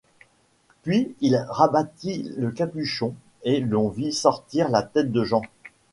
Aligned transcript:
Puis 0.81 1.13
il 1.21 1.35
rabattit 1.47 2.33
le 2.35 2.49
capuchon 2.49 3.13
et 3.43 3.59
l’on 3.59 3.87
vit 3.89 4.11
sortir 4.13 4.67
la 4.69 4.81
tête 4.81 5.11
de 5.11 5.23
Jean. 5.23 5.43